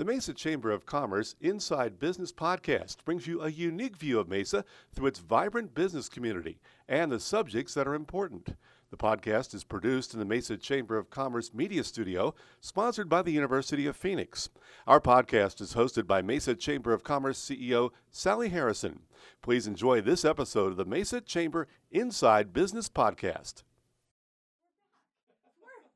[0.00, 4.64] The Mesa Chamber of Commerce Inside Business podcast brings you a unique view of Mesa
[4.94, 8.56] through its vibrant business community and the subjects that are important.
[8.90, 13.32] The podcast is produced in the Mesa Chamber of Commerce Media Studio, sponsored by the
[13.32, 14.48] University of Phoenix.
[14.86, 19.00] Our podcast is hosted by Mesa Chamber of Commerce CEO Sally Harrison.
[19.42, 23.64] Please enjoy this episode of the Mesa Chamber Inside Business podcast.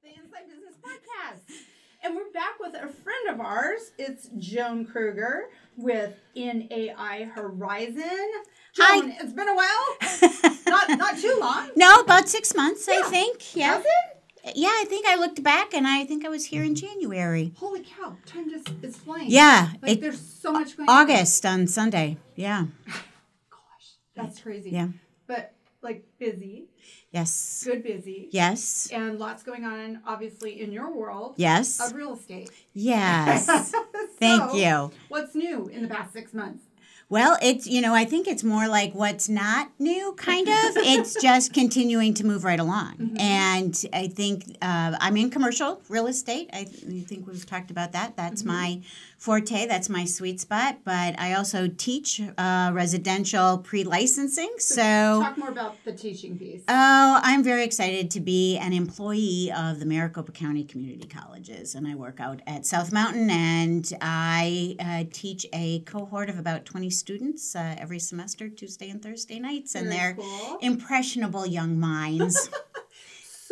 [0.03, 1.57] the Inside Business Podcast.
[2.05, 3.93] And we're back with a friend of ours.
[3.97, 8.31] It's Joan Kruger with NAI Horizon.
[8.77, 9.17] Hi.
[9.23, 10.53] It's been a while.
[10.67, 11.71] not not too long.
[11.77, 13.57] No, about six months, I think.
[13.57, 13.77] Yeah.
[13.77, 14.55] Has it?
[14.55, 16.87] Yeah, I think I looked back and I think I was here in mm-hmm.
[16.87, 17.55] January.
[17.57, 18.19] Holy cow!
[18.27, 19.31] Time just is flying.
[19.31, 21.09] Yeah, Like it- there's so much going on.
[21.09, 22.19] August on Sunday.
[22.37, 22.67] Yeah.
[22.87, 24.69] Gosh, that's crazy.
[24.69, 24.89] Yeah.
[25.27, 25.54] But
[25.85, 26.67] like busy,
[27.13, 27.63] Yes.
[27.65, 28.29] good busy.
[28.33, 28.89] Yes.
[28.93, 31.79] And lots going on, obviously, in your world Yes.
[31.81, 32.51] of real estate.
[32.73, 33.73] Yes.
[34.19, 34.91] Thank you.
[35.09, 36.65] What's new in the past six months?
[37.11, 40.55] Well, it's, you know, I think it's more like what's not new, kind of.
[40.77, 43.17] it's just continuing to move right along.
[43.21, 46.49] And I think uh, I'm in commercial real estate.
[46.53, 48.17] I th- think we've talked about that.
[48.17, 48.81] That's my
[49.25, 50.81] forte, that's my sweet spot.
[50.85, 54.53] But I also teach uh, residential pre licensing.
[54.59, 54.83] So.
[54.83, 56.63] Talk more about the teaching piece.
[56.69, 61.89] Oh, I'm very excited to be an employee of the Maricopa County Community Colleges, and
[61.89, 66.91] I work out at South Mountain, and I uh, teach a cohort of about 20
[66.91, 70.59] students uh, every semester, Tuesday and Thursday nights, and Very they're cool.
[70.61, 72.51] impressionable young minds.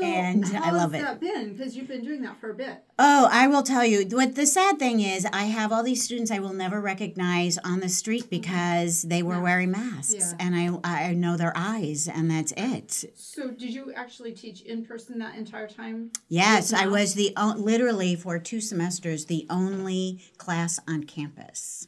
[0.02, 1.04] So and how I love has it.
[1.04, 1.52] that been?
[1.54, 2.82] Because you've been doing that for a bit.
[2.98, 4.04] Oh, I will tell you.
[4.10, 7.80] What the sad thing is, I have all these students I will never recognize on
[7.80, 9.42] the street because they were Yeah.
[9.42, 10.36] wearing masks, Yeah.
[10.40, 13.12] and I I know their eyes, and that's it.
[13.16, 16.10] So did you actually teach in person that entire time?
[16.28, 21.86] Yes, I was the o- literally for two semesters the only class on campus,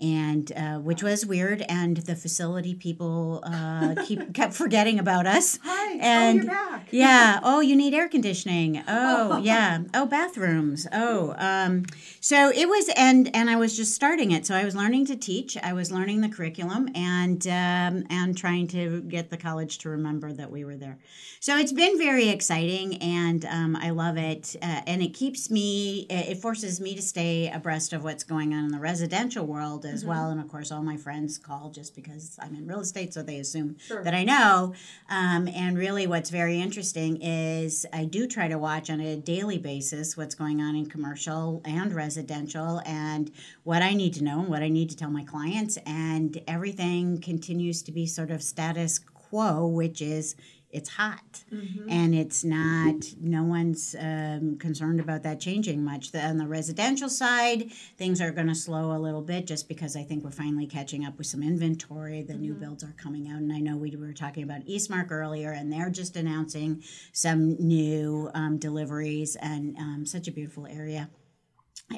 [0.00, 1.62] and uh, which was weird.
[1.68, 5.58] And the facility people uh, keep kept forgetting about us.
[5.62, 5.98] Hi.
[5.98, 6.79] And oh.
[6.92, 7.40] Yeah.
[7.42, 8.82] Oh, you need air conditioning.
[8.88, 9.82] Oh, yeah.
[9.94, 10.86] Oh, bathrooms.
[10.92, 11.84] Oh, um,
[12.20, 14.44] so it was, and and I was just starting it.
[14.46, 15.56] So I was learning to teach.
[15.62, 20.32] I was learning the curriculum, and um, and trying to get the college to remember
[20.32, 20.98] that we were there.
[21.38, 24.56] So it's been very exciting, and um, I love it.
[24.60, 26.06] Uh, and it keeps me.
[26.10, 30.04] It forces me to stay abreast of what's going on in the residential world as
[30.04, 30.30] well.
[30.30, 33.38] And of course, all my friends call just because I'm in real estate, so they
[33.38, 34.02] assume Sure.
[34.04, 34.74] that I know.
[35.08, 36.79] Um, and really, what's very interesting
[37.20, 41.60] is I do try to watch on a daily basis what's going on in commercial
[41.64, 43.30] and residential and
[43.64, 45.76] what I need to know and what I need to tell my clients.
[45.86, 50.36] And everything continues to be sort of status quo, which is
[50.72, 51.44] it's hot.
[51.90, 56.12] And it's not no one's um, concerned about that changing much.
[56.12, 59.96] The, on the residential side things are going to slow a little bit just because
[59.96, 62.22] i think we're finally catching up with some inventory.
[62.22, 63.38] The new builds are coming out.
[63.38, 66.82] And i know we were talking about eastmark earlier and they're just announcing
[67.12, 71.08] some new um, deliveries and um, such a beautiful area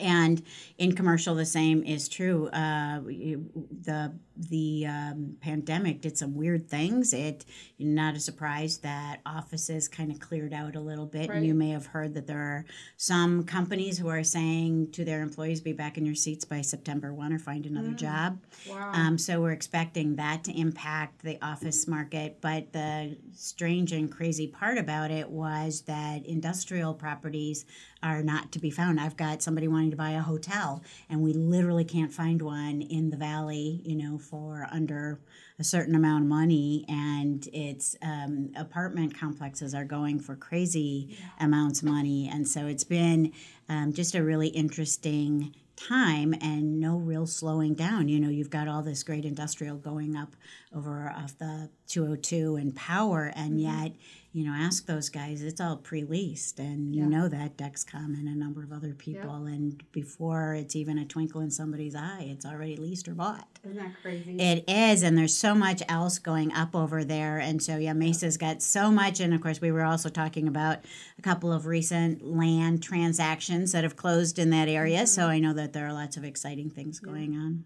[0.01, 0.43] and
[0.79, 7.13] in commercial the same is true uh, the the um, pandemic did some weird things
[7.13, 7.45] it
[7.79, 11.69] not a surprise that offices kind of cleared out a little bit and you may
[11.71, 12.65] have heard that there are
[12.97, 17.13] some companies who are saying to their employees be back in your seats by september
[17.13, 18.39] 1 or find another job
[18.69, 18.93] Wow.
[18.95, 22.39] um, so we're expecting that to impact the office market.
[22.41, 27.65] But the strange and crazy part about it was that industrial properties
[28.03, 29.01] are not to be found.
[29.01, 33.11] I've got somebody wanting to buy a hotel, and we literally can't find one in
[33.11, 35.21] the valley, you know, for under
[35.59, 36.85] a certain amount of money.
[36.89, 42.29] And it's um, apartment complexes are going for crazy amounts of money.
[42.33, 43.33] And so it's been
[43.69, 48.09] um, just a really interesting time and no real slowing down.
[48.09, 50.35] You know, you've got all this great industrial going up
[50.75, 53.93] over off the 202 and power, and yet,
[54.33, 56.59] you know, ask those guys, it's all pre leased.
[56.59, 59.45] And you know that Dexcom and a number of other people.
[59.45, 63.47] And before it's even a twinkle in somebody's eye, it's already leased or bought.
[63.63, 64.39] Isn't that crazy?
[64.39, 67.39] It is, and there's so much else going up over there.
[67.39, 69.21] And so, yeah, Mesa's got so much.
[69.21, 70.79] And of course, we were also talking about
[71.19, 75.07] a couple of recent land transactions that have closed in that area.
[75.07, 75.31] So mm-hmm.
[75.31, 77.65] I know that there are lots of exciting things going on.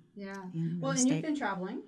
[0.52, 0.70] yeah.
[0.80, 1.82] Well, and you've been traveling.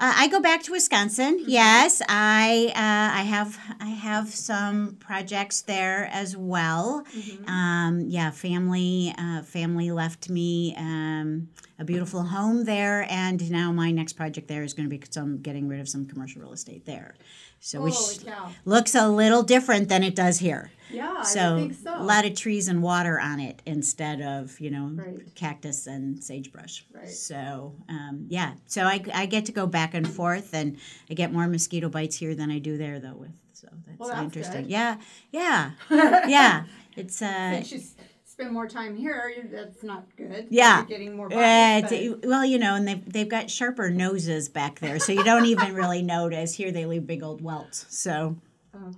[0.00, 1.44] Uh, I go back to Wisconsin.
[1.46, 7.04] Yes, I uh, I have I have some projects there as well.
[7.46, 13.90] Um, yeah, family uh, family left me um, a beautiful home there, and now my
[13.90, 16.86] next project there is going to be some getting rid of some commercial real estate
[16.86, 17.14] there.
[17.62, 18.50] So which cow.
[18.64, 20.70] looks a little different than it does here.
[20.90, 22.00] Yeah, I so, think so.
[22.00, 25.34] a lot of trees and water on it instead of you know Right.
[25.36, 26.84] cactus and sagebrush.
[26.92, 27.08] Right.
[27.08, 30.78] So um, yeah, so I, I get to go back and forth, and
[31.08, 33.14] I get more mosquito bites here than I do there though.
[33.14, 34.62] With so that's, Well, that's interesting.
[34.62, 34.70] good.
[34.70, 34.96] Yeah,
[35.30, 36.64] yeah, yeah.
[36.96, 37.94] It's uh, Since you s-
[38.40, 40.46] spend more time here, that's not good.
[40.50, 40.78] Yeah.
[40.78, 41.36] You're getting more Uh,
[41.80, 45.12] bites, it's- but- well, you know, and they've, they've got sharper noses back there, so
[45.12, 46.54] you don't even really notice.
[46.54, 47.86] Here they leave big old welts.
[47.90, 48.36] So
[48.74, 48.90] oh,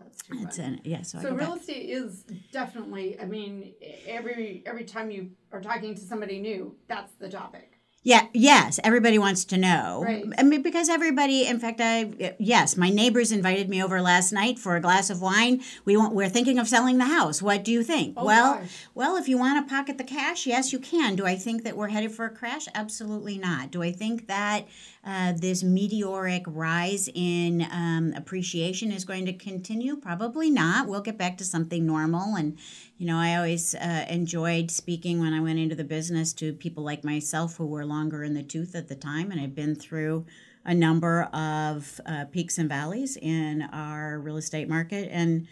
[0.43, 1.03] that's an, yeah.
[1.03, 1.61] So, So real back.
[1.61, 3.19] estate is definitely.
[3.21, 3.73] I mean,
[4.07, 7.72] every every time you are talking to somebody new, that's the topic.
[8.05, 10.03] Yeah, yes, everybody wants to know.
[10.05, 10.25] Right.
[10.37, 14.59] I mean, because everybody, in fact, I yes, my neighbors invited me over last night
[14.59, 15.63] for a glass of wine.
[15.85, 17.41] We want, we're thinking of selling the house.
[17.41, 18.15] What do you think?
[18.17, 18.87] Oh, well, gosh.
[18.97, 21.15] well, if you want to pocket the cash, yes, you can.
[21.15, 22.67] Do I think that we're headed for a crash?
[22.75, 23.71] Absolutely not.
[23.71, 24.67] Do I think that
[25.05, 29.97] uh, this meteoric rise in um, appreciation is going to continue?
[29.97, 30.87] Probably not.
[30.87, 32.37] We'll get back to something normal.
[32.37, 32.57] And,
[32.99, 36.85] you know, I always uh, enjoyed speaking when I went into the business to people
[36.85, 40.25] like myself who were longer in the tooth at the time and had been through
[40.65, 45.09] a number of uh, peaks and valleys in our real estate market.
[45.11, 45.49] And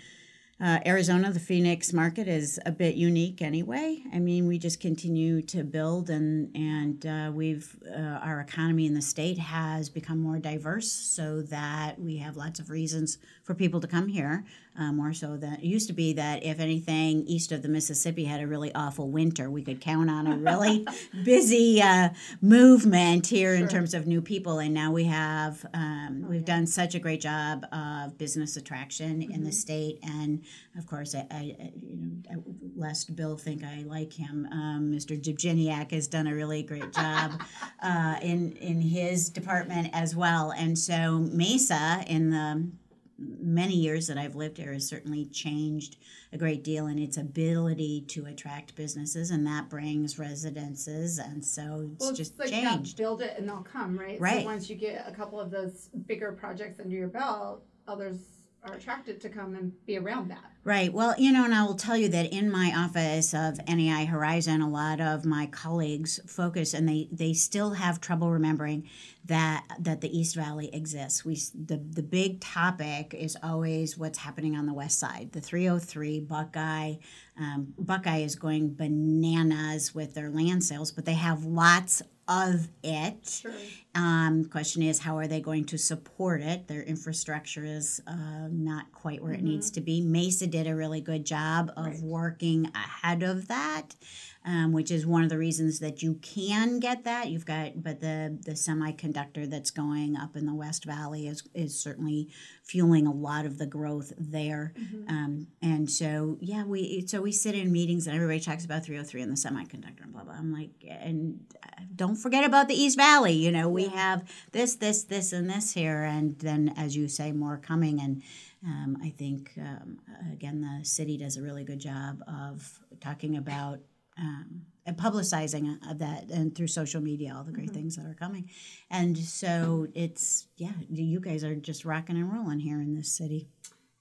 [0.63, 4.03] uh, Arizona, the Phoenix market is a bit unique anyway.
[4.13, 8.93] I mean, we just continue to build, and and uh, we've uh, our economy in
[8.93, 13.81] the state has become more diverse, so that we have lots of reasons for people
[13.81, 14.45] to come here.
[14.79, 18.25] Uh, more so than it used to be that if anything east of the Mississippi
[18.25, 20.87] had a really awful winter, we could count on a really
[21.25, 22.11] busy uh,
[22.41, 24.59] movement here in terms of new people.
[24.61, 29.43] And now we have um, we've done such a great job of business attraction in
[29.43, 30.45] the state, and
[30.77, 31.43] of course, I, I
[31.83, 32.45] you know
[32.77, 35.21] lest Bill think I like him, um, Mr.
[35.21, 37.43] Jabjiniak has done a really great job
[37.83, 40.53] uh, in in his department as well.
[40.53, 42.71] And so Mesa in the
[43.19, 45.97] many years that I've lived here has certainly changed
[46.33, 51.91] a great deal in its ability to attract businesses, and that brings residences, and so
[51.93, 52.97] it's Well, just it's like changed.
[52.97, 54.19] build it and they'll come, right?
[54.21, 54.41] Right.
[54.41, 58.19] So once you get a couple of those bigger projects under your belt, others
[58.63, 60.45] are attracted to come and be around that.
[60.63, 60.93] Right.
[60.93, 64.61] Well, you know, and I will tell you that in my office of NAI Horizon,
[64.61, 68.87] a lot of my colleagues focus, and they they still have trouble remembering
[69.25, 71.25] that that the East Valley exists.
[71.25, 75.33] We the the big topic is always what's happening on the west side.
[75.33, 76.97] The 303 Buckeye,
[77.39, 83.29] um, Buckeye is going bananas with their land sales, but they have lots of it.
[83.43, 83.53] Sure.
[83.95, 86.69] Um, question is, how are they going to support it?
[86.69, 90.01] Their infrastructure is uh, not quite where it needs to be.
[90.01, 92.01] Mesa did a really good job of Right.
[92.03, 93.97] working ahead of that,
[94.45, 97.29] um, which is one of the reasons that you can get that.
[97.29, 101.79] You've got, but the the semiconductor that's going up in the West Valley is is
[101.79, 102.29] certainly
[102.63, 104.73] fueling a lot of the growth there.
[105.09, 109.23] Um, and so, yeah, we so we sit in meetings and everybody talks about 303
[109.23, 110.35] and the semiconductor and blah blah.
[110.35, 113.35] I'm like, and uh, don't forget about the East Valley.
[113.35, 117.33] You know, we have this, this, this, and this here, and then as you say,
[117.33, 118.01] more coming.
[118.01, 118.23] And
[118.65, 119.99] um, I think um,
[120.33, 123.81] again, the city does a really good job of talking about.
[124.21, 128.15] Um, and publicizing of that and through social media all the great things that are
[128.19, 128.51] coming
[128.91, 133.47] and so it's yeah you guys are just rocking and rolling here in this city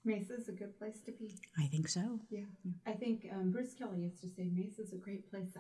[0.06, 1.36] Mesa's a good place to be.
[1.60, 2.46] i think so Yeah.
[2.88, 5.54] I think um, Bruce Kelly used to say Mesa's a great place.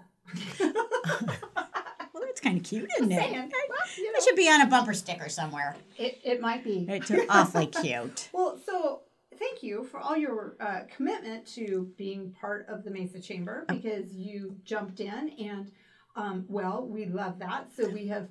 [0.60, 3.34] well that's kind of cute isn't it Saying.
[3.34, 6.86] Well, you know, it should be on a bumper sticker somewhere it, it might be.
[6.90, 8.49] it's awfully cute Well,
[9.60, 13.74] thank you for all your uh, commitment to being part of the Mesa Chamber Oh.
[13.76, 15.72] because you jumped in and,
[16.16, 17.68] um, well, we love that.
[17.76, 18.28] So we have,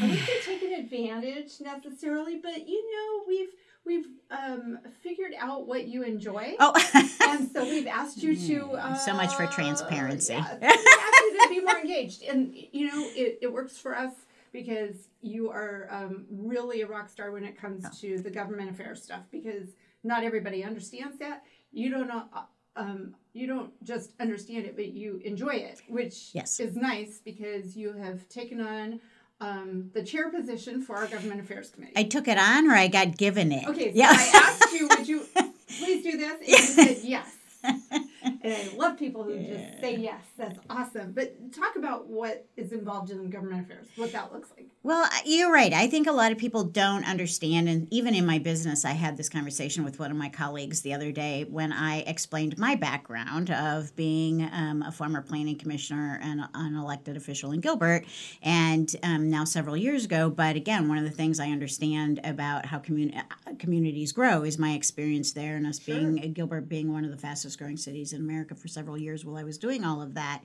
[0.00, 3.48] I wouldn't say taken advantage necessarily, but you know, we've
[3.86, 6.54] we've um, figured out what you enjoy.
[6.60, 6.72] oh
[7.22, 8.72] And so we've asked you to.
[8.72, 10.34] Uh, So much for transparency.
[10.34, 14.12] Yeah, you to be more engaged, and you know it, it works for us
[14.52, 17.90] because you are um, really a rock star when it comes Oh.
[18.00, 19.22] to the government affairs stuff.
[19.30, 19.68] Because
[20.08, 21.44] not everybody understands that.
[21.70, 22.24] You don't know.
[22.34, 22.42] uh,
[22.76, 26.60] Um, you don't just understand it, but you enjoy it, which Yes.
[26.60, 29.00] is nice because you have taken on
[29.40, 31.92] um, the chair position for our government affairs committee.
[31.96, 34.84] i took it on or i got given it Okay, so yeah I asked you,
[34.88, 35.20] would you
[35.80, 36.36] please do this?
[36.40, 37.28] And you said yes.
[38.48, 40.20] and I love people who just say yes.
[40.36, 41.12] That's awesome.
[41.12, 44.68] But talk about what is involved in government affairs, what that looks like.
[44.82, 45.72] Well, you're right.
[45.72, 47.68] I think a lot of people don't understand.
[47.68, 50.94] And even in my business, I had this conversation with one of my colleagues the
[50.94, 56.42] other day when I explained my background of being um, a former planning commissioner and
[56.54, 58.04] an elected official in Gilbert,
[58.42, 60.30] and um, now several years ago.
[60.30, 63.14] But again, one of the things I understand about how commun-
[63.58, 65.94] communities grow is my experience there and us Sure.
[65.96, 69.36] being Gilbert being one of the fastest growing cities in America for several years while
[69.36, 70.42] I was doing all of that.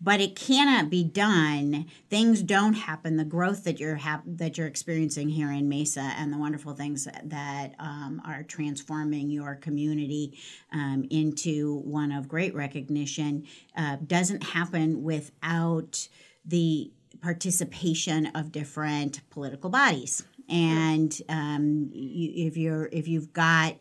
[0.00, 1.86] But it cannot be done.
[2.10, 3.16] Things don't happen.
[3.16, 7.04] The growth that you're hap- that you're experiencing here in Mesa and the wonderful things
[7.04, 10.38] that, that um, are transforming your community
[10.72, 13.46] um, into one of great recognition
[13.76, 16.08] uh, doesn't happen without
[16.44, 20.24] the participation of different political bodies.
[20.48, 23.76] And um, you, if you're if you've got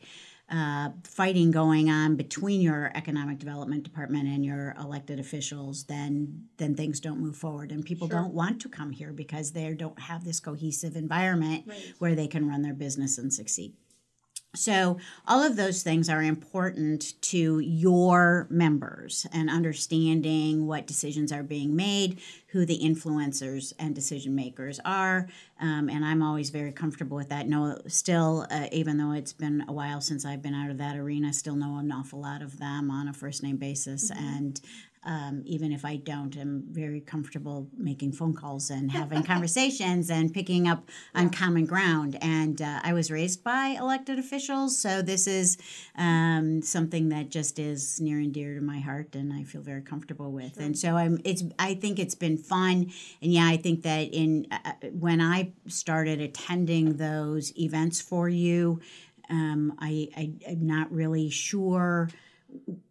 [0.50, 6.76] uh, fighting going on between your economic development department and your elected officials, then then
[6.76, 8.20] things don't move forward, and people Sure.
[8.20, 11.94] don't want to come here because they don't have this cohesive environment Right.
[12.00, 13.74] where they can run their business and succeed.
[14.56, 21.42] So, all of those things are important to your members and understanding what decisions are
[21.42, 25.28] being made, who the influencers and decision makers are.
[25.60, 27.48] Um, and I'm always very comfortable with that.
[27.48, 30.98] No, still, uh, even though it's been a while since I've been out of that
[30.98, 34.12] arena, I still know an awful lot of them on a first name basis.
[34.12, 34.62] And
[35.06, 40.34] um, even if I don't, I'm very comfortable making phone calls and having conversations and
[40.34, 42.18] picking up on common ground.
[42.22, 45.58] And uh, I was raised by elected officials, so this is
[45.98, 49.82] um, something that just is near and dear to my heart, and I feel very
[49.82, 50.58] comfortable with.
[50.58, 51.20] And so I'm.
[51.24, 51.44] It's.
[51.60, 52.92] I think it's been fun,
[53.22, 58.80] and yeah, I think that in uh, when I started attending those events for you,
[59.30, 62.10] um, I, I I'm not really sure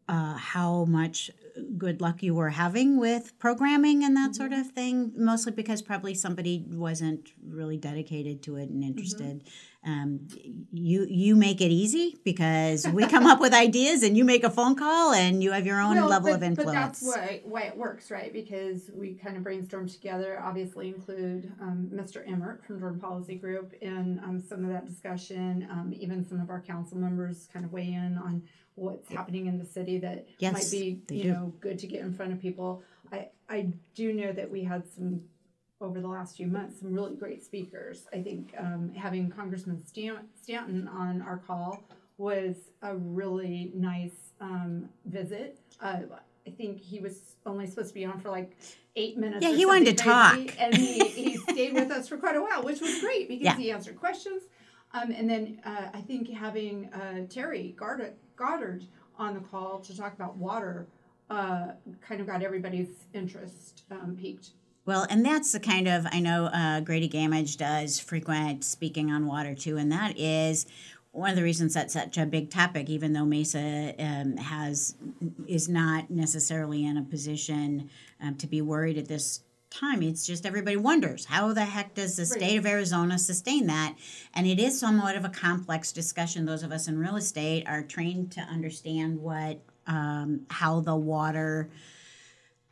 [0.08, 1.30] uh, how much
[1.76, 6.14] good luck you were having with programming and that sort of thing, mostly because probably
[6.14, 9.44] somebody wasn't really dedicated to it and interested.
[9.84, 10.28] Um,
[10.72, 14.50] you you make it easy because we come up with ideas and you make a
[14.50, 16.72] phone call and you have your own Well, level but, of influence.
[16.72, 18.32] But that's why, why it works, right?
[18.32, 22.26] Because we kind of brainstorm together, obviously include um, Mr.
[22.30, 25.66] Emmert from Jordan Policy Group in um, some of that discussion.
[25.68, 28.42] Um, even some of our council members kind of weigh in on
[28.82, 31.32] what's happening in the city that Yes, might be, you do.
[31.32, 32.82] know, good to get in front of people.
[33.12, 35.22] I, I do know that we had some
[35.80, 38.06] over the last few months some really great speakers.
[38.12, 41.82] I think um, having Congressman Stanton on our call
[42.18, 45.58] was a really nice um, visit.
[45.80, 46.00] Uh,
[46.46, 48.56] I think he was only supposed to be on for like
[48.96, 49.42] eight minutes.
[49.44, 50.38] Yeah, or he wanted to talk.
[50.58, 53.56] and he, he stayed with us for quite a while, which was great because Yeah.
[53.56, 54.42] he answered questions.
[54.94, 58.84] Um, and then uh, I think having uh, Terry Goddard, Goddard
[59.18, 60.86] on the call to talk about water
[61.30, 61.68] uh,
[62.06, 64.50] kind of got everybody's interest um, piqued.
[64.84, 69.26] Well, and that's the kind of I know uh, Grady Gammage does frequent speaking on
[69.26, 70.66] water too, and that is
[71.12, 72.90] one of the reasons that's such a big topic.
[72.90, 74.96] Even though Mesa um, has
[75.46, 80.46] is not necessarily in a position um, to be worried at this time, it's just
[80.46, 83.96] everybody wonders how the heck does the state of Arizona sustain that,
[84.34, 86.44] and it is somewhat of a complex discussion.
[86.44, 91.70] Those of us in real estate are trained to understand what um, how the water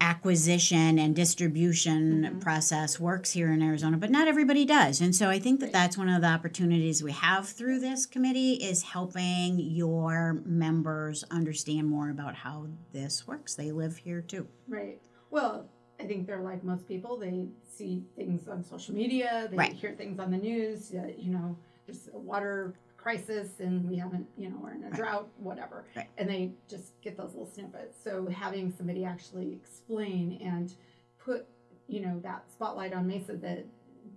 [0.00, 5.00] acquisition and distribution process works here in Arizona, but not everybody does.
[5.00, 8.54] And so I think that that's one of the opportunities we have through this committee
[8.54, 13.54] is helping your members understand more about how this works.
[13.54, 14.48] They live here too.
[14.68, 15.00] Right.
[15.30, 15.68] Well,
[16.00, 17.16] I think they're like most people.
[17.18, 19.48] They see things on social media.
[19.50, 19.72] They Right.
[19.72, 20.88] hear things on the news.
[20.90, 24.86] That, you know, there's a water crisis, and we haven't, you know, we're in a
[24.86, 24.94] Right.
[24.94, 25.84] drought, whatever.
[25.96, 26.08] Right.
[26.18, 28.02] And they just get those little snippets.
[28.02, 30.72] So having somebody actually explain and
[31.18, 31.46] put,
[31.86, 33.66] you know, that spotlight on Mesa that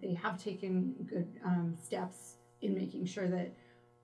[0.01, 3.53] they have taken good um, steps in making sure that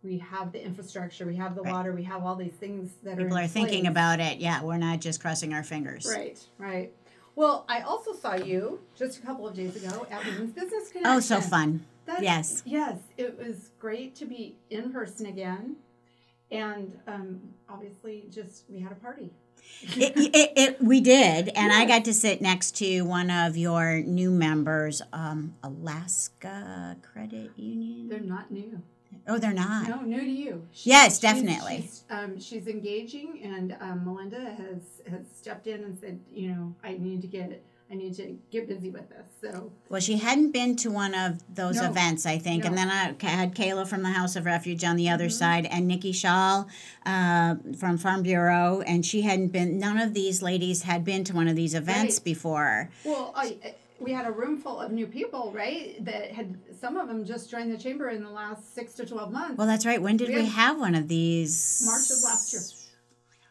[0.02, 1.74] we have the infrastructure, we have the Right.
[1.74, 4.40] water, we have all these things that are People in are thinking about it.
[4.40, 6.06] Yeah, we're not just crossing our fingers.
[6.10, 6.94] Right, right.
[7.40, 11.06] Well, I also saw you just a couple of days ago at Women's Business Connection.
[11.06, 11.86] Oh, so fun.
[12.06, 12.64] That's- Yes.
[12.66, 15.78] Yes, it was great to be in person again.
[16.52, 19.32] And um, obviously, just we had a party.
[19.84, 24.02] it, it, it, we did, and I got to sit next to one of your
[24.02, 28.10] new members, um, Alaska Credit Union.
[28.10, 28.82] They're not new.
[29.28, 29.88] Oh, they're not.
[29.88, 30.68] No, new to you.
[30.72, 31.82] She- Yes, definitely.
[31.82, 36.76] She's, um, she's engaging, and um, Melinda has has stepped in and said, you know,
[36.84, 39.26] I need to get I need to get busy with this.
[39.42, 41.90] So Well, she hadn't been to one of those No.
[41.90, 45.10] events, I think, and then I had Kayla from the House of Refuge on the
[45.10, 45.32] other Mm-hmm.
[45.32, 46.66] side, and Nikki Shaw
[47.08, 49.80] uh, from Farm Bureau, and she hadn't been.
[49.80, 52.26] None of these ladies had been to one of these events Right.
[52.26, 52.90] before.
[53.04, 56.04] Well, I, I- we had a room full of new people, right?
[56.06, 59.32] That had some of them just joined the chamber in the last six to twelve
[59.32, 59.58] months.
[59.58, 60.02] Well, that's right.
[60.02, 61.84] When did We we have one of these?
[61.86, 62.62] March of last year.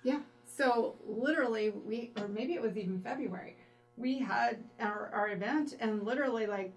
[0.04, 0.20] Yeah.
[0.56, 3.56] So literally, we or maybe it was even February.
[3.96, 6.72] We had our, our event and literally like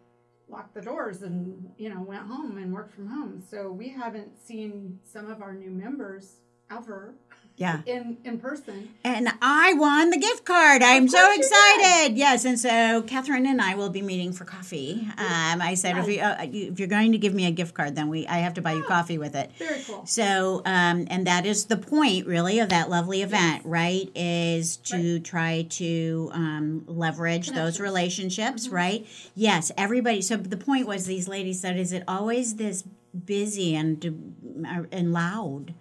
[0.50, 3.42] locked the doors and you know went home and worked from home.
[3.50, 6.38] So we haven't seen some of our new members
[6.72, 7.14] ever
[7.58, 7.82] Yeah.
[7.86, 8.90] in in person.
[9.04, 10.82] And I won the gift card.
[10.82, 12.18] I'm so excited.
[12.18, 15.08] Yes, and so Catherine and I will be meeting for coffee.
[15.18, 17.76] Um, I said if you, uh, you if you're going to give me a gift
[17.76, 19.52] card, then we I have to buy you coffee with it.
[19.60, 20.06] Very cool.
[20.08, 24.10] So, um, and that is the point, really, of that lovely event, right?
[24.16, 28.76] Is to try to um, leverage those relationships, Mm-hmm.
[28.76, 29.08] right?
[29.36, 30.22] Yes, everybody.
[30.22, 32.84] So the point was, these ladies said, "Is it always this
[33.26, 35.74] busy and uh, and loud?"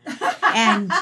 [0.54, 0.92] and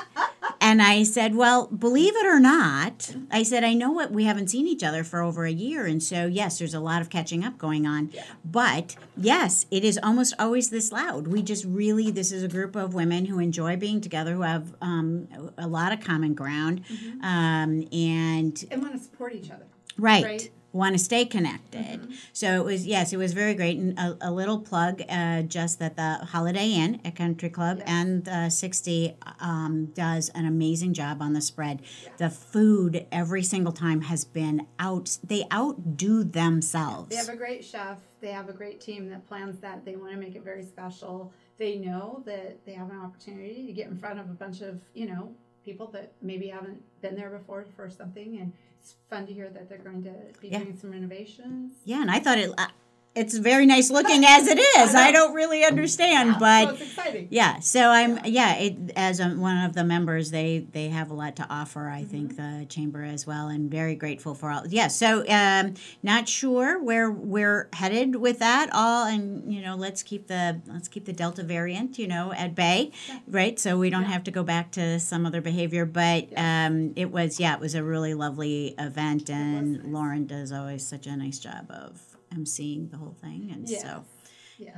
[0.60, 4.48] and I said, "Well, believe it or not, I said I know what we haven't
[4.48, 7.44] seen each other for over a year, and so yes, there's a lot of catching
[7.44, 8.10] up going on.
[8.44, 11.28] But yes, it is almost always this loud.
[11.28, 14.74] We just really this is a group of women who enjoy being together, who have
[14.82, 16.82] um, a lot of common ground,
[17.22, 19.66] um, and And want to support each other.
[19.96, 20.50] right." Right.
[20.72, 22.00] Want to stay connected.
[22.34, 23.78] So it was, yes, it was very great.
[23.78, 27.86] And a, a little plug uh, just that the Holiday Inn at Country Club Yes.
[27.88, 31.80] and uh, 60 um, does an amazing job on the spread.
[32.18, 37.08] The food every single time has been out, they outdo themselves.
[37.08, 37.98] They have a great chef.
[38.20, 39.84] They have a great team that plans that.
[39.86, 41.32] They want to make it very special.
[41.56, 44.80] They know that they have an opportunity to get in front of a bunch of,
[44.92, 45.32] you know,
[45.64, 48.38] people that maybe haven't been there before for something.
[48.38, 48.52] And
[48.92, 50.60] it's fun to hear that they're going to be Yeah.
[50.60, 51.74] doing some renovations.
[51.84, 52.50] yeah, and I thought it,
[53.14, 54.94] it's very nice looking as it is.
[54.94, 56.66] I don't really understand, but.
[56.66, 57.28] so it's exciting.
[57.30, 58.56] Yeah, so I'm yeah.
[58.56, 61.88] It, as a, one of the members, they they have a lot to offer.
[61.88, 62.60] I think Mm-hmm.
[62.60, 64.66] the chamber as well, and very grateful for all.
[64.66, 70.02] Yeah, so um, not sure where we're headed with that all, and you know, let's
[70.02, 72.92] keep the let's keep the Delta variant, you know, at bay,
[73.26, 73.58] right?
[73.58, 75.86] So we don't have to go back to some other behavior.
[75.86, 79.82] But um, it was yeah, it was a really lovely event, and nice.
[79.86, 83.82] Lauren does always such a nice job of emceeing the whole thing, and Yes.
[83.82, 84.04] so.
[84.60, 84.76] Yes.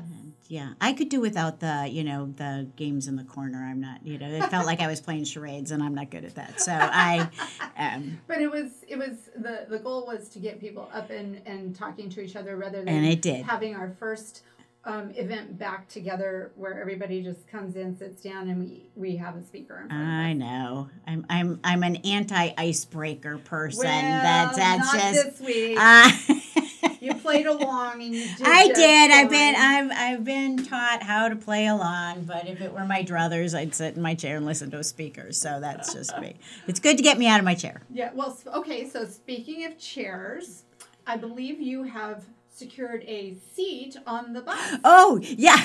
[0.49, 3.65] Yeah, I could do without the, you know, the games in the corner.
[3.65, 6.25] I'm not, you know, it felt like I was playing charades, and I'm not good
[6.27, 6.61] at that.
[6.61, 7.27] So I,
[7.79, 11.41] um, But it was it was the the goal was to get people up and
[11.47, 13.47] and talking to each other rather than And it did.
[13.47, 14.43] having our first
[14.85, 19.35] um, event back together where everybody just comes in, sits down, and we we have
[19.37, 19.81] a speaker.
[19.81, 20.09] In front of.
[20.09, 23.85] I know I'm I'm I'm an anti icebreaker person.
[23.87, 25.39] Well, that's that's not just.
[25.39, 25.79] this week.
[25.81, 26.11] Uh,
[27.31, 28.47] played along and you did.
[28.47, 29.11] I did.
[29.11, 29.55] I've been.
[29.57, 33.75] I've I've been taught how to play along, but if it were my druthers, I'd
[33.75, 35.33] sit in my chair and listen to a speaker.
[35.33, 36.37] So that's just me.
[36.67, 37.83] It's good to get me out of my chair.
[37.91, 38.11] Yeah.
[38.15, 38.89] Well, okay.
[38.89, 40.65] So speaking of chairs,
[41.07, 44.79] I believe you have secured a seat on the bus.
[44.85, 45.57] Oh yeah.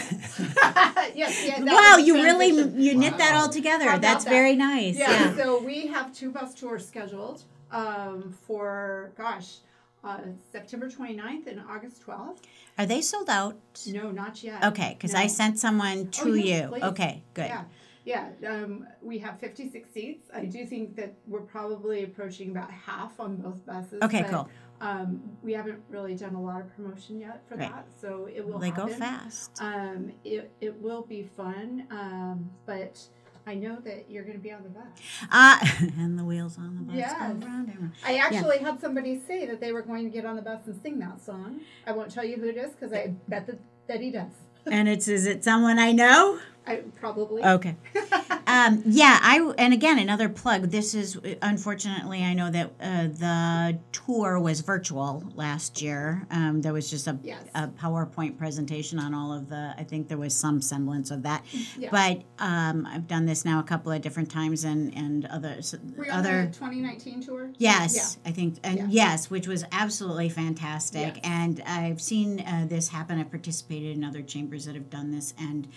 [1.13, 1.45] yes.
[1.45, 2.81] Yeah, wow, you really transition.
[2.81, 3.85] you knit that all together.
[3.85, 4.29] How about That's that?
[4.29, 4.97] very nice.
[4.97, 5.35] Yeah, yeah.
[5.35, 9.57] So we have two bus tours scheduled um, for gosh,
[10.05, 10.19] uh,
[10.51, 12.37] September 29th and August 12th.
[12.77, 13.57] Are they sold out?
[13.87, 14.63] No, not yet.
[14.63, 16.67] Okay, because I sent someone to Oh, yes, you.
[16.69, 16.83] please.
[16.83, 17.47] Okay, good.
[17.47, 17.63] Yeah,
[18.05, 18.29] yeah.
[18.47, 20.29] Um, we have 56 seats.
[20.33, 24.01] I do think that we're probably approaching about half on both buses.
[24.03, 24.49] Okay, but, cool.
[24.81, 27.71] Um, we haven't really done a lot of promotion yet for Right.
[27.71, 28.59] that, so it will.
[28.59, 29.57] They go fast.
[29.61, 33.01] Um, it, it will be fun, um, but
[33.47, 34.85] I know that you're going to be on the bus.
[35.31, 35.59] Uh,
[35.99, 37.11] and the wheels on the bus Yes.
[37.13, 37.91] go round and round.
[38.05, 40.79] I actually had somebody say that they were going to get on the bus and
[40.81, 41.61] sing that song.
[41.85, 44.31] I won't tell you who it is because I bet that, that he does.
[44.65, 46.39] And it's is it someone I know?
[46.67, 47.43] I probably.
[47.43, 47.75] Okay.
[48.47, 50.63] um, yeah, I and again another plug.
[50.71, 56.25] This is unfortunately I know that uh, the tour was virtual last year.
[56.31, 57.43] Um, there was just a, Yes.
[57.55, 59.73] a PowerPoint presentation on all of the.
[59.77, 61.43] I think there was some semblance of that.
[61.77, 61.89] Yeah.
[61.91, 66.05] But um, I've done this now a couple of different times and and others Were
[66.05, 66.45] you on other.
[66.45, 67.51] the 2019 tour?
[67.57, 68.85] Yes, I think, and Yeah.
[68.89, 71.15] yes, which was absolutely fantastic.
[71.17, 71.19] Yes.
[71.23, 73.19] And I've seen uh, this happen.
[73.19, 75.67] I've participated in other chambers that have done this, and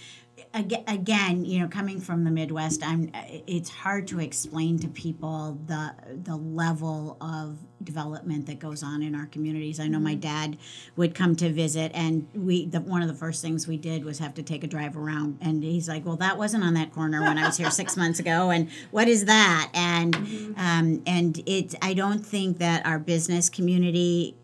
[0.55, 3.11] again, you know, coming from the Midwest, I'm.
[3.47, 9.15] It's hard to explain to people the the level of development that goes on in
[9.15, 9.79] our communities.
[9.79, 10.59] I know my dad
[10.97, 14.19] would come to visit, and we the one of the first things we did was
[14.19, 17.21] have to take a drive around, and he's like, "Well, that wasn't on that corner
[17.23, 20.15] when I was here six months ago, and what is that?" And
[20.57, 24.37] um, and it, I don't think that our business community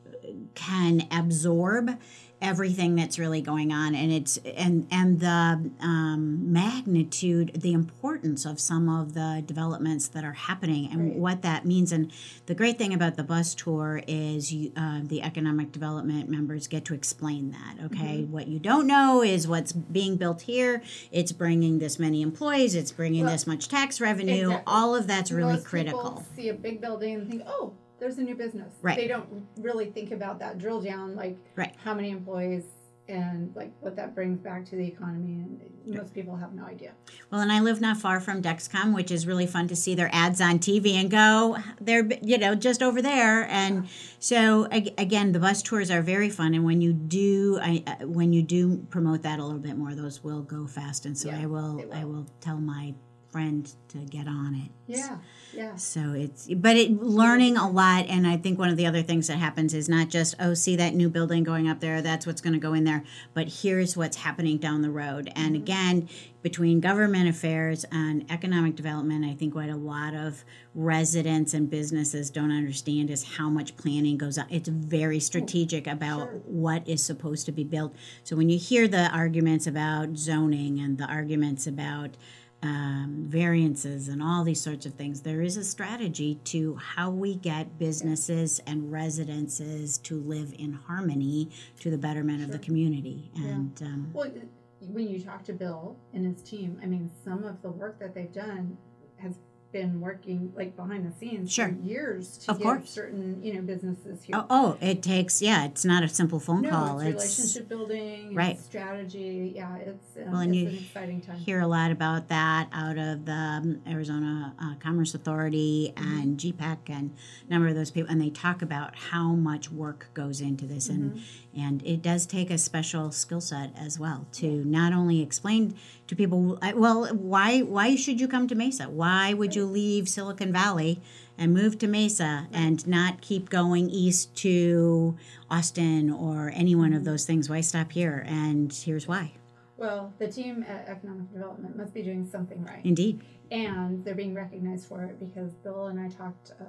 [0.55, 1.99] can absorb
[2.45, 8.61] everything that's really going on and it's and and the um, magnitude the importance of
[8.61, 11.17] some of the developments that are happening and Right.
[11.17, 12.13] what that means and
[12.47, 16.85] the great thing about the bus tour is you, uh, the economic development members get
[16.87, 18.33] to explain that okay Mm-hmm.
[18.33, 22.93] what you don't know is what's being built here it's bringing this many employees it's
[22.93, 24.65] bringing Well, this much tax revenue exactly.
[24.67, 27.73] all of that's really Most critical People see a big building and think, oh,
[28.05, 28.71] there's a new business.
[28.83, 28.99] Right.
[28.99, 31.75] They don't really think about that drill down, like Right.
[31.83, 32.65] how many employees
[33.09, 35.41] and like what that brings back to the economy.
[35.41, 36.93] And most people have no idea.
[37.31, 40.11] Well, and I live not far from Dexcom, which is really fun to see their
[40.13, 43.45] ads on TV and go, they're, you know, just over there.
[43.49, 43.89] And
[44.19, 46.53] so, again, the bus tours are very fun.
[46.53, 49.95] And when you do, I, uh, when you do promote that a little bit more,
[49.95, 51.07] those will go fast.
[51.07, 52.13] And so Yeah, I will, they I will.
[52.13, 52.93] will tell my
[53.35, 54.71] friend to get on it.
[54.87, 55.17] Yeah.
[55.53, 55.75] Yeah.
[55.75, 59.27] So it's, but it learning a lot, and I think one of the other things
[59.27, 62.41] that happens is not just oh, see that new building going up there, that's what's
[62.41, 65.33] going to go in there, but here's what's happening down the road.
[65.35, 65.63] And mm-hmm.
[65.65, 66.09] again,
[66.43, 72.31] between government affairs and economic development, I think what a lot of residents and businesses
[72.31, 74.47] don't understand is how much planning goes on.
[74.49, 76.43] It's very oh, strategic about sure.
[76.45, 77.97] what is supposed to be built.
[78.23, 82.17] So when you hear the arguments about zoning and the arguments about
[82.65, 85.21] um, variances and all these sorts of things.
[85.21, 91.51] There is a strategy to how we get businesses and residences to live in harmony
[91.81, 93.31] to the betterment of the community.
[93.37, 94.33] And um, Well,
[94.81, 98.15] when you talk to Bill and his team, I mean, some of the work that
[98.15, 98.79] they've done
[99.19, 99.35] has
[99.75, 101.69] been working like behind the scenes Sure.
[101.69, 102.89] for years to Of give course.
[102.91, 104.37] certain you know businesses here.
[104.39, 107.01] oh, oh, it takes yeah, it's not a simple phone no, call.
[107.01, 108.55] it's relationship building, Right.
[108.57, 109.53] it's strategy.
[109.57, 111.37] Yeah, it's um, Well, and it's you an exciting time.
[111.39, 116.19] hear a lot about that out of the um, Arizona uh, Commerce Authority Mm-hmm.
[116.19, 117.11] and GPEC and
[117.49, 120.89] a number of those people, and they talk about how much work goes into this,
[120.89, 121.61] and Mm-hmm.
[121.61, 125.75] and it does take a special skill set as well to not only explain
[126.07, 128.85] to people, well, why why should you come to Mesa?
[128.89, 131.01] Why would you leave Silicon Valley?
[131.37, 135.17] And move to Mesa and not keep going east to
[135.51, 136.99] Austin or any one Mm-hmm.
[136.99, 137.51] of those things.
[137.51, 138.25] Why stop here?
[138.29, 139.33] And here's why.
[139.77, 142.85] Well, the team at Economic Development must be doing something right.
[142.85, 143.23] Indeed.
[143.51, 146.65] and they're being recognized for it because Bill and I talked uh,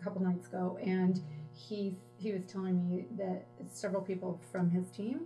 [0.00, 1.20] a couple nights ago, and
[1.52, 5.22] he he was telling me that several people from his team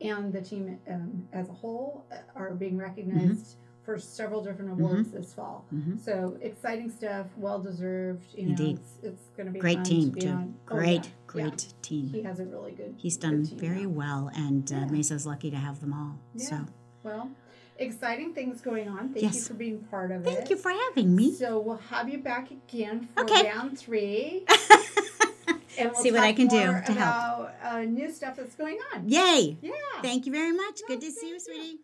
[0.00, 5.10] and the team um, as a whole uh, are being recognized for several different awards
[5.12, 5.64] this fall.
[5.74, 5.98] Mhm.
[6.04, 8.26] So exciting stuff, well deserved.
[8.34, 8.78] You know, Indeed.
[8.80, 10.28] it's, it's going to be Great fun team to too.
[10.28, 10.54] on.
[10.70, 11.72] Oh, Great, yeah, great yeah.
[11.82, 12.08] team.
[12.08, 12.94] He has a really good.
[12.98, 13.88] He's good done team very now.
[13.90, 14.86] well, and uh, Yeah.
[14.88, 16.18] Mesa's lucky to have them all.
[16.34, 16.44] Yeah.
[16.46, 16.58] So
[17.04, 17.30] Well,
[17.78, 19.10] exciting things going on.
[19.14, 20.34] Thank you for being part of it.
[20.34, 21.32] thank you for having me.
[21.32, 23.44] So we'll have you back again for Okay.
[23.48, 24.44] round three.
[25.78, 26.96] and we'll See what I can do to help.
[26.96, 29.08] about uh, new stuff that's going on.
[29.08, 29.56] Yay!
[29.62, 29.70] Yeah.
[30.02, 30.80] Thank you very much.
[30.82, 31.40] No, Good to see thank you.
[31.40, 31.78] sweetie.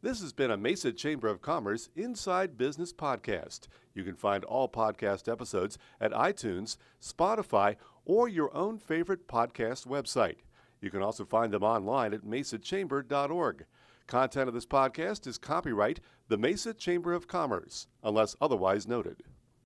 [0.00, 3.66] This has been a Mesa Chamber of Commerce Inside Business podcast.
[3.94, 10.36] You can find all podcast episodes at iTunes, Spotify, or your own favorite podcast website.
[10.80, 13.64] You can also find them online at mesachamber.org.
[14.06, 19.24] Content of this podcast is copyright the Mesa Chamber of Commerce, unless otherwise noted.